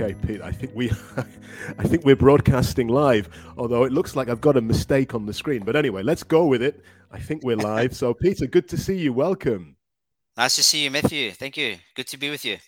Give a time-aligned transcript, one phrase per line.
[0.00, 0.40] Okay, Pete.
[0.40, 0.90] I think we,
[1.78, 3.28] I think we're broadcasting live.
[3.56, 5.64] Although it looks like I've got a mistake on the screen.
[5.64, 6.84] But anyway, let's go with it.
[7.10, 7.96] I think we're live.
[7.96, 9.12] so, Peter, good to see you.
[9.12, 9.74] Welcome.
[10.36, 11.32] Nice to see you, Matthew.
[11.32, 11.78] Thank you.
[11.96, 12.58] Good to be with you.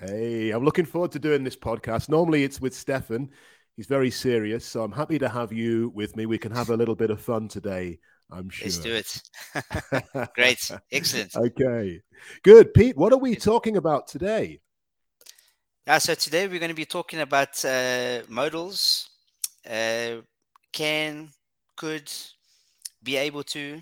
[0.00, 2.08] Hey, I'm looking forward to doing this podcast.
[2.08, 3.30] Normally, it's with Stefan.
[3.76, 6.26] He's very serious, so I'm happy to have you with me.
[6.26, 8.00] We can have a little bit of fun today.
[8.32, 8.66] I'm sure.
[8.66, 10.30] Let's do it.
[10.34, 10.68] Great.
[10.90, 11.36] Excellent.
[11.36, 12.00] Okay.
[12.42, 12.74] Good.
[12.74, 14.58] Pete, what are we talking about today?
[15.86, 19.08] Yeah, so today we're going to be talking about uh, modals.
[19.64, 20.22] Uh,
[20.72, 21.28] can,
[21.76, 22.10] could,
[23.04, 23.80] be able to.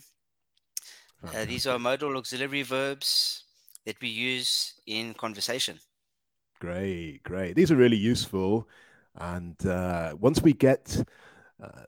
[1.27, 3.45] Uh, these are modal auxiliary verbs
[3.87, 5.81] that we use in conversation.
[6.61, 7.57] Great, great.
[7.57, 8.69] These are really useful.
[9.17, 11.03] And uh, once we get
[11.63, 11.85] uh,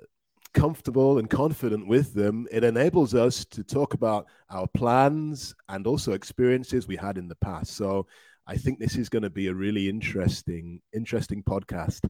[0.54, 6.12] comfortable and confident with them, it enables us to talk about our plans and also
[6.12, 7.76] experiences we had in the past.
[7.76, 8.06] So
[8.46, 12.08] I think this is going to be a really interesting, interesting podcast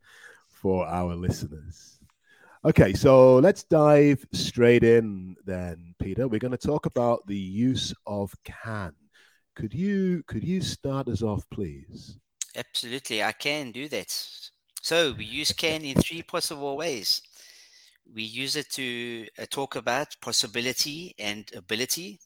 [0.49, 1.99] for our listeners.
[2.65, 6.29] Okay, so let's dive straight in then, Peter.
[6.29, 8.93] We're going to talk about the use of can.
[9.55, 12.19] Could you could you start us off, please?
[12.57, 14.11] Absolutely, I can do that.
[14.83, 17.23] So we use can in three possible ways
[18.15, 22.21] we use it to uh, talk about possibility and ability.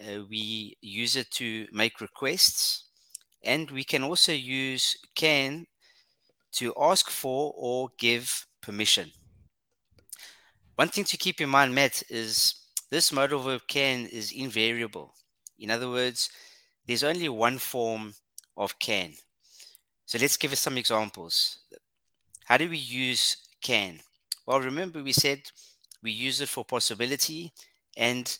[0.00, 2.84] Uh, we use it to make requests.
[3.44, 5.66] And we can also use can
[6.52, 9.10] to ask for or give permission.
[10.76, 12.54] One thing to keep in mind, Matt, is
[12.90, 15.14] this modal verb can is invariable.
[15.58, 16.30] In other words,
[16.86, 18.14] there's only one form
[18.56, 19.14] of can.
[20.06, 21.58] So let's give us some examples.
[22.44, 24.00] How do we use can?
[24.46, 25.40] Well, remember we said
[26.02, 27.52] we use it for possibility
[27.96, 28.36] and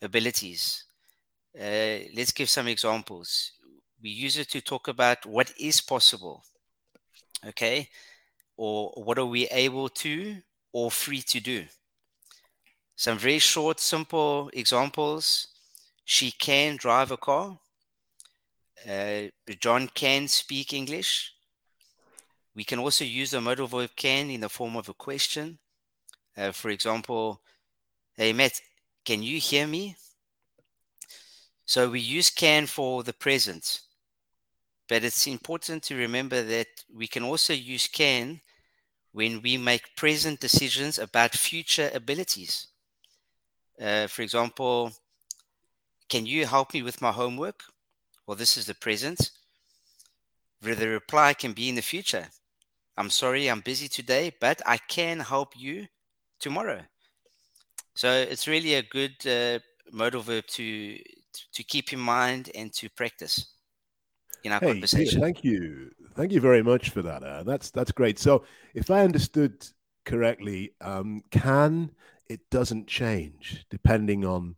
[0.00, 0.84] abilities.
[1.58, 3.52] Uh, let's give some examples.
[4.02, 6.44] We use it to talk about what is possible,
[7.46, 7.88] okay,
[8.56, 10.36] or what are we able to
[10.72, 11.64] or free to do.
[12.96, 15.48] Some very short, simple examples.
[16.04, 17.58] She can drive a car.
[18.88, 19.22] Uh,
[19.60, 21.32] John can speak English.
[22.54, 25.58] We can also use the modal verb can in the form of a question.
[26.36, 27.40] Uh, for example,
[28.16, 28.60] hey Matt,
[29.04, 29.96] can you hear me?
[31.64, 33.80] So we use can for the present,
[34.88, 38.40] but it's important to remember that we can also use can
[39.12, 42.68] when we make present decisions about future abilities.
[43.80, 44.92] Uh, for example,
[46.08, 47.62] can you help me with my homework?
[48.26, 49.30] Well, this is the present.
[50.62, 52.26] The reply can be in the future.
[52.96, 55.86] I'm sorry, I'm busy today, but I can help you
[56.40, 56.80] tomorrow.
[57.94, 59.60] So it's really a good uh,
[59.92, 60.98] modal verb to
[61.52, 63.46] to keep in mind and to practice
[64.44, 65.20] in our hey, conversation.
[65.20, 67.22] Thank you, thank you very much for that.
[67.22, 68.18] Uh, that's that's great.
[68.18, 68.44] So
[68.74, 69.66] if I understood
[70.04, 71.90] correctly, um, can
[72.28, 74.56] it doesn't change depending on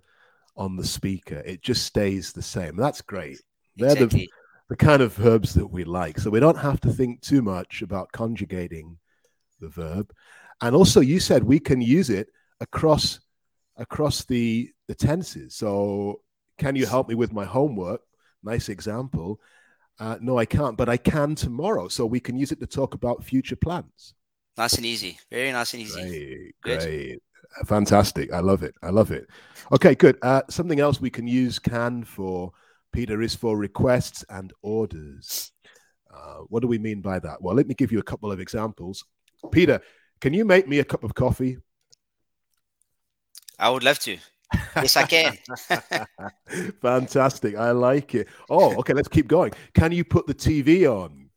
[0.56, 1.42] on the speaker.
[1.46, 2.76] It just stays the same.
[2.76, 3.40] That's great.
[3.76, 4.20] They're exactly.
[4.20, 4.28] the
[4.70, 6.18] the kind of verbs that we like.
[6.18, 8.98] So we don't have to think too much about conjugating
[9.60, 10.12] the verb.
[10.60, 12.28] And also you said we can use it
[12.60, 13.20] across
[13.76, 15.56] across the the tenses.
[15.56, 16.20] So
[16.58, 18.02] can you help me with my homework?
[18.42, 19.40] Nice example.
[19.98, 21.88] Uh, no, I can't, but I can tomorrow.
[21.88, 24.14] So we can use it to talk about future plans.
[24.56, 25.18] Nice and easy.
[25.30, 26.00] Very nice and easy.
[26.00, 26.80] Great, good.
[26.80, 27.18] great.
[27.66, 28.32] Fantastic.
[28.32, 28.74] I love it.
[28.82, 29.26] I love it.
[29.72, 30.18] Okay, good.
[30.22, 32.52] Uh, something else we can use can for
[32.92, 35.52] Peter, is for requests and orders.
[36.12, 37.40] Uh, what do we mean by that?
[37.40, 39.04] Well, let me give you a couple of examples.
[39.52, 39.80] Peter,
[40.20, 41.58] can you make me a cup of coffee?
[43.58, 44.18] I would love to.
[44.76, 45.36] Yes, I can.
[46.82, 47.56] Fantastic.
[47.56, 48.28] I like it.
[48.48, 48.92] Oh, okay.
[48.92, 49.52] Let's keep going.
[49.74, 51.30] Can you put the TV on?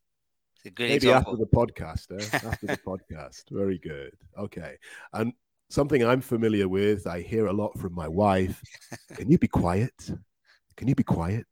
[0.65, 1.33] Maybe example.
[1.33, 2.11] after the podcast.
[2.11, 2.47] Eh?
[2.47, 3.43] after the podcast.
[3.51, 4.15] Very good.
[4.37, 4.77] Okay.
[5.11, 5.33] And
[5.69, 8.61] something I'm familiar with, I hear a lot from my wife.
[9.15, 9.93] Can you be quiet?
[10.77, 11.47] Can you be quiet?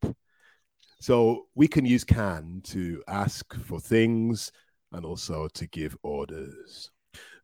[1.00, 4.52] So we can use can to ask for things
[4.92, 6.92] and also to give orders.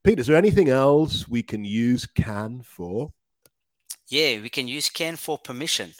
[0.03, 3.11] Pete, is there anything else we can use can for?
[4.09, 5.93] Yeah, we can use can for permission.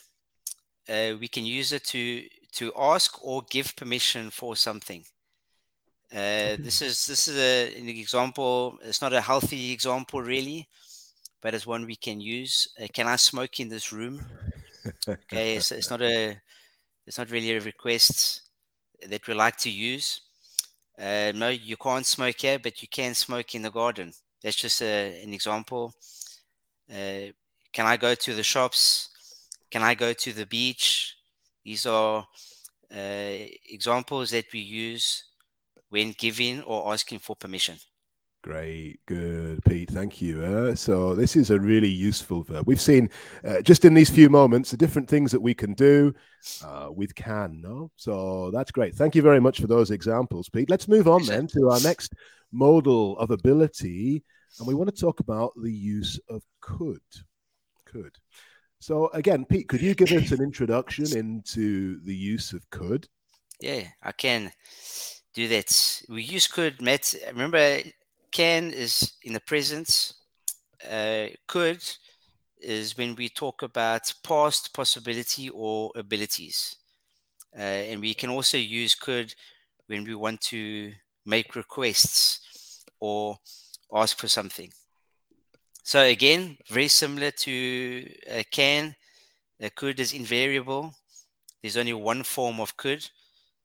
[0.88, 5.04] Uh, we can use it to to ask or give permission for something.
[6.10, 8.78] Uh, this is this is a, an example.
[8.82, 10.66] It's not a healthy example, really,
[11.42, 12.68] but it's one we can use.
[12.82, 14.24] Uh, can I smoke in this room?
[15.06, 16.40] okay, it's, it's not a
[17.06, 18.42] it's not really a request
[19.06, 20.22] that we like to use.
[20.98, 24.12] Uh, no, you can't smoke here, but you can smoke in the garden.
[24.42, 25.92] That's just a, an example.
[26.90, 27.32] Uh,
[27.72, 29.10] can I go to the shops?
[29.70, 31.16] Can I go to the beach?
[31.64, 32.26] These are
[32.94, 33.32] uh,
[33.68, 35.24] examples that we use
[35.90, 37.76] when giving or asking for permission.
[38.42, 39.90] Great, good, Pete.
[39.90, 40.42] Thank you.
[40.44, 42.64] Uh, so this is a really useful verb.
[42.66, 43.10] We've seen
[43.44, 46.14] uh, just in these few moments the different things that we can do
[46.64, 47.60] uh, with can.
[47.60, 48.94] No, so that's great.
[48.94, 50.70] Thank you very much for those examples, Pete.
[50.70, 52.14] Let's move on then to our next
[52.52, 54.22] modal of ability,
[54.58, 57.00] and we want to talk about the use of could.
[57.90, 58.16] Could.
[58.80, 63.08] So again, Pete, could you give us an introduction into the use of could?
[63.60, 64.52] Yeah, I can
[65.34, 66.02] do that.
[66.08, 67.14] We use could, Matt.
[67.28, 67.80] Remember,
[68.30, 70.12] can is in the present.
[70.88, 71.82] Uh, could
[72.60, 76.76] is when we talk about past possibility or abilities.
[77.56, 79.34] Uh, and we can also use could
[79.86, 80.92] when we want to
[81.24, 83.36] make requests or
[83.92, 84.70] ask for something.
[85.88, 88.94] So again, very similar to uh, can.
[89.58, 90.92] Uh, could is invariable.
[91.62, 93.08] There's only one form of could.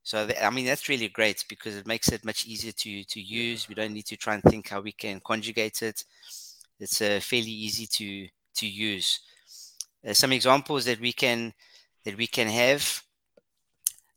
[0.04, 3.68] So I mean that's really great because it makes it much easier to to use.
[3.68, 6.06] We don't need to try and think how we can conjugate it.
[6.80, 8.30] It's uh, fairly easy to
[8.60, 9.20] to use.
[10.08, 11.54] Uh, some examples that we can
[12.06, 13.04] that we can have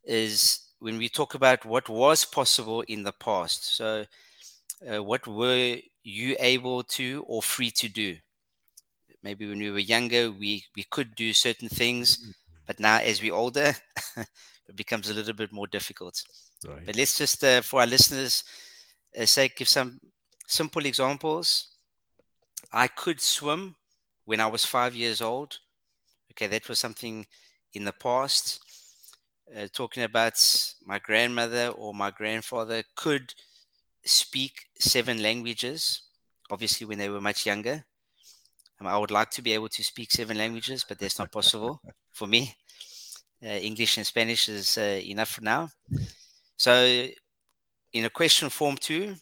[0.04, 3.74] is when we talk about what was possible in the past.
[3.76, 4.06] So
[4.88, 8.16] uh, what were you able to or free to do?
[9.22, 12.30] Maybe when we were younger, we we could do certain things, mm-hmm.
[12.66, 13.74] but now as we're older.
[14.68, 16.22] it becomes a little bit more difficult.
[16.66, 16.84] Right.
[16.84, 18.44] But let's just, uh, for our listeners'
[19.18, 20.00] uh, sake, give some
[20.46, 21.68] simple examples.
[22.72, 23.76] I could swim
[24.24, 25.58] when I was five years old.
[26.32, 27.26] Okay, that was something
[27.74, 28.60] in the past.
[29.56, 30.34] Uh, talking about
[30.84, 33.32] my grandmother or my grandfather could
[34.06, 36.02] speak seven languages,
[36.50, 37.84] obviously, when they were much younger.
[38.80, 41.80] Um, I would like to be able to speak seven languages, but that's not possible
[42.12, 42.54] for me.
[43.42, 45.68] Uh, English and Spanish is uh, enough for now.
[46.56, 47.06] So,
[47.92, 49.16] in a question form two,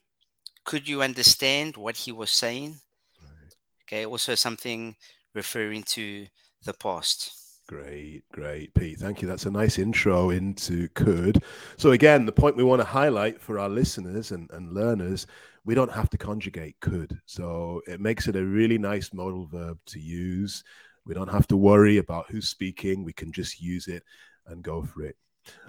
[0.65, 2.81] could you understand what he was saying?
[3.21, 3.55] Right.
[3.83, 4.97] Okay, also something
[5.35, 6.27] referring to
[6.65, 7.44] the past.
[7.67, 8.99] Great, great, Pete.
[8.99, 9.29] Thank you.
[9.29, 11.43] That's a nice intro into could.
[11.79, 15.27] So, again, the point we want to highlight for our listeners and, and learners
[15.65, 17.19] we don't have to conjugate could.
[17.25, 20.63] So, it makes it a really nice modal verb to use.
[21.07, 23.03] We don't have to worry about who's speaking.
[23.03, 24.03] We can just use it
[24.47, 25.17] and go for it.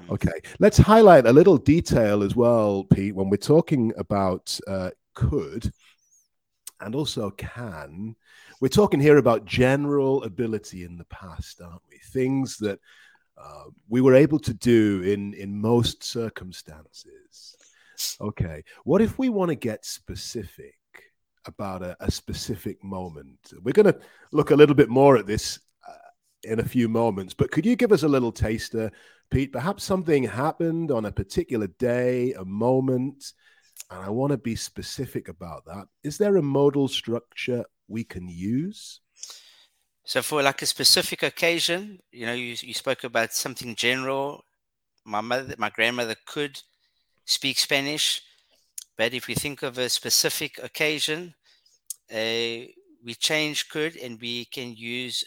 [0.01, 0.15] Mm.
[0.15, 5.71] Okay, let's highlight a little detail as well, Pete, when we're talking about uh, could
[6.81, 8.16] and also can.
[8.62, 11.98] We're talking here about general ability in the past, aren't we?
[12.12, 12.80] Things that
[13.38, 17.56] uh, we were able to do in, in most circumstances.
[18.19, 20.75] Okay, what if we want to get specific?
[21.48, 23.54] about a, a specific moment.
[23.62, 24.00] We're going to
[24.31, 25.94] look a little bit more at this uh,
[26.44, 28.92] in a few moments, but could you give us a little taster,
[29.30, 29.54] Pete?
[29.54, 33.33] Perhaps something happened on a particular day, a moment,
[33.91, 35.87] and I want to be specific about that.
[36.03, 39.01] Is there a modal structure we can use?
[40.03, 44.43] So, for like a specific occasion, you know, you, you spoke about something general.
[45.03, 46.61] My mother, my grandmother could
[47.25, 48.21] speak Spanish.
[48.97, 51.33] But if we think of a specific occasion,
[52.11, 52.69] uh,
[53.03, 55.24] we change could and we can use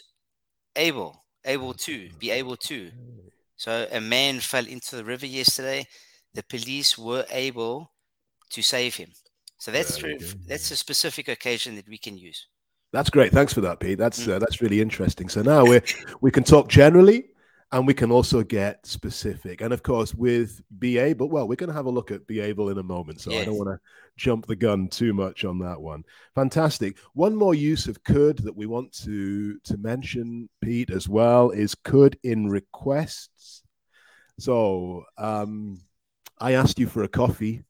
[0.75, 2.91] able, able to, be able to.
[3.57, 5.85] So a man fell into the river yesterday.
[6.33, 7.91] The police were able
[8.51, 9.09] to save him.
[9.57, 10.17] So that's true.
[10.47, 12.47] that's a specific occasion that we can use.
[12.91, 13.31] That's great.
[13.31, 13.97] Thanks for that, Pete.
[13.97, 14.33] That's mm.
[14.33, 15.29] uh, that's really interesting.
[15.29, 15.81] So now we
[16.21, 17.25] we can talk generally
[17.71, 19.61] and we can also get specific.
[19.61, 22.39] And of course, with be able, well, we're going to have a look at be
[22.39, 23.21] able in a moment.
[23.21, 23.41] So yes.
[23.41, 23.79] I don't want to
[24.17, 26.03] jump the gun too much on that one.
[26.33, 26.97] Fantastic.
[27.13, 31.75] One more use of could that we want to to mention, Pete, as well, is
[31.75, 33.63] could in requests.
[34.39, 35.79] So um,
[36.39, 37.65] I asked you for a coffee,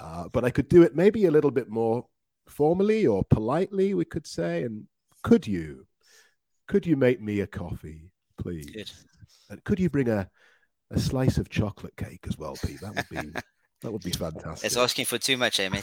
[0.00, 2.06] uh, but I could do it maybe a little bit more
[2.48, 4.62] formally or politely, we could say.
[4.62, 4.84] And
[5.22, 5.86] could you?
[6.66, 9.04] Could you make me a coffee, please?
[9.50, 10.28] And could you bring a,
[10.90, 12.80] a slice of chocolate cake as well, Pete?
[12.80, 13.32] That would be
[13.82, 14.66] that would be fantastic.
[14.66, 15.80] It's asking for too much, Amy.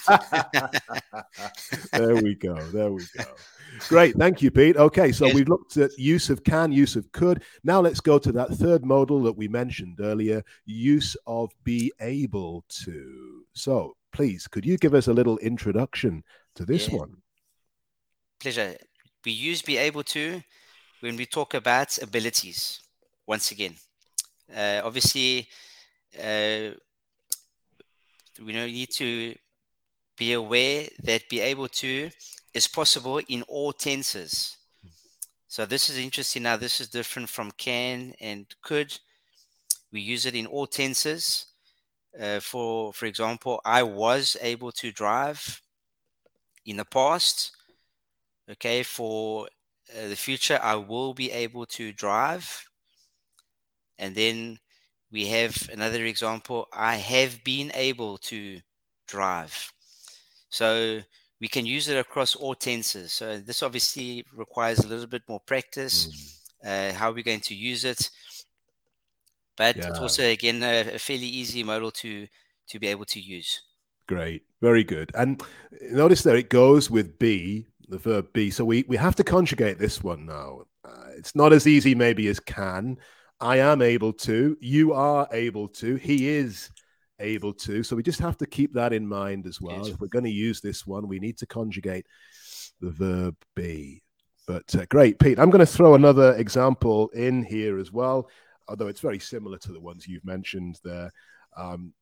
[1.92, 2.56] there we go.
[2.72, 3.26] There we go.
[3.90, 4.16] Great.
[4.16, 4.78] Thank you, Pete.
[4.78, 7.44] Okay, so we've looked at use of can, use of could.
[7.64, 12.64] Now let's go to that third modal that we mentioned earlier use of be able
[12.84, 13.44] to.
[13.54, 16.24] So please, could you give us a little introduction
[16.56, 16.98] to this yeah.
[16.98, 17.18] one?
[18.40, 18.76] Pleasure.
[19.24, 20.42] We use be able to
[21.02, 22.82] when we talk about abilities
[23.28, 23.76] once again.
[24.50, 25.48] Uh, obviously,
[26.18, 26.74] uh,
[28.44, 29.36] we need to
[30.18, 32.10] be aware that be able to
[32.56, 34.58] is possible in all tenses.
[35.48, 36.44] So this is interesting.
[36.44, 38.98] Now this is different from can and could.
[39.92, 41.46] We use it in all tenses.
[42.20, 45.62] Uh, for for example, I was able to drive
[46.66, 47.52] in the past.
[48.50, 49.48] Okay, for
[49.96, 52.70] uh, the future, I will be able to drive.
[54.00, 54.60] And then
[55.12, 56.68] we have another example.
[56.74, 58.60] I have been able to
[59.08, 59.74] drive.
[60.50, 61.02] So
[61.40, 63.14] we can use it across all tenses.
[63.14, 66.08] So this obviously requires a little bit more practice.
[66.08, 66.34] Mm.
[66.66, 68.10] Uh, how are we're going to use it,
[69.58, 69.90] but yeah.
[69.90, 72.28] it's also again a, fairly easy model to
[72.70, 73.62] to be able to use.
[74.08, 75.12] Great, very good.
[75.16, 75.42] And
[75.82, 78.52] notice there it goes with be, the verb be.
[78.52, 80.62] So we we have to conjugate this one now.
[80.86, 82.98] Uh, it's not as easy maybe as can.
[83.40, 84.58] I am able to.
[84.62, 85.96] You are able to.
[85.96, 86.70] He is
[87.20, 87.84] able to.
[87.84, 89.78] So we just have to keep that in mind as well.
[89.78, 89.88] Yes.
[89.90, 92.06] If we're going to use this one, we need to conjugate
[92.82, 94.04] the verb be.
[94.48, 95.40] But uh, great, Pete.
[95.40, 98.30] I'm going to throw another example in here as well,
[98.68, 101.12] although it's very similar to the ones you've mentioned there
[101.56, 101.94] um,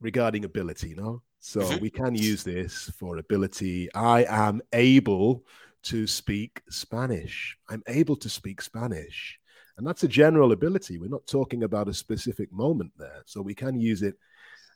[0.00, 0.94] regarding ability.
[0.94, 1.80] Know, so mm-hmm.
[1.80, 3.92] we can use this for ability.
[3.94, 5.44] I am able
[5.84, 7.56] to speak Spanish.
[7.68, 9.38] I'm able to speak Spanish.
[9.76, 10.98] And that's a general ability.
[10.98, 13.22] We're not talking about a specific moment there.
[13.26, 14.14] So we can use it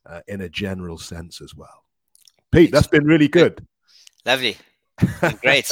[0.05, 1.85] uh, in a general sense as well.
[2.51, 3.67] Pete, that's been really good.
[4.27, 4.57] Lovely.
[5.43, 5.71] Great.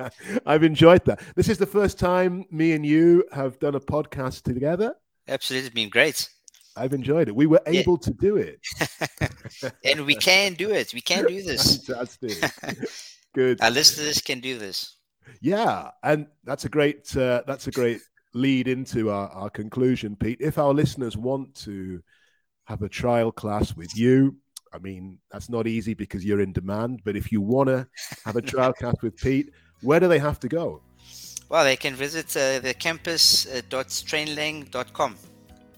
[0.46, 1.20] I've enjoyed that.
[1.34, 4.94] This is the first time me and you have done a podcast together.
[5.26, 5.66] Absolutely.
[5.66, 6.28] It's been great.
[6.76, 7.34] I've enjoyed it.
[7.34, 8.06] We were able yeah.
[8.06, 9.72] to do it.
[9.84, 10.94] and we can do it.
[10.94, 11.84] We can do this.
[11.84, 12.38] Fantastic.
[13.34, 13.60] Good.
[13.60, 14.96] Our listeners can do this.
[15.40, 18.00] Yeah, and that's a great uh, that's a great
[18.34, 20.38] lead into our, our conclusion, Pete.
[20.40, 22.02] If our listeners want to
[22.64, 24.36] have a trial class with you,
[24.72, 27.00] I mean, that's not easy because you're in demand.
[27.04, 27.88] But if you want to
[28.24, 29.50] have a trial class with Pete,
[29.82, 30.82] where do they have to go?
[31.48, 35.16] Well, they can visit uh, the campus.trainlang.com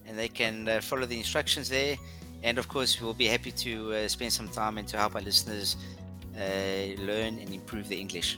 [0.05, 1.95] and they can uh, follow the instructions there.
[2.43, 5.21] And of course, we'll be happy to uh, spend some time and to help our
[5.21, 5.77] listeners
[6.35, 8.37] uh, learn and improve their English.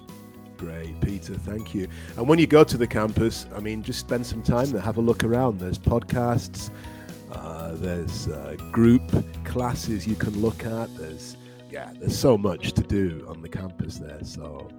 [0.57, 1.33] Great, Peter.
[1.33, 1.87] Thank you.
[2.17, 4.97] And when you go to the campus, I mean, just spend some time there, have
[4.97, 5.59] a look around.
[5.59, 6.73] There's podcasts, uh,
[7.75, 9.01] there's uh, group
[9.45, 10.95] classes you can look at.
[10.97, 11.37] There's
[11.69, 14.23] yeah, there's so much to do on the campus there.
[14.23, 14.69] So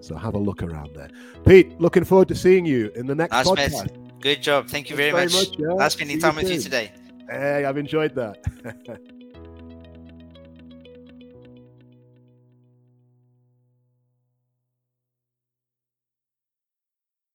[0.00, 1.10] so have a look around there.
[1.46, 4.20] Pete, looking forward to seeing you in the next nice podcast.
[4.20, 4.68] Good job.
[4.68, 5.50] Thank you very, very much.
[5.50, 5.74] much yeah.
[5.74, 6.92] Nice spending time with you today.
[7.28, 9.08] Hey, I've enjoyed that.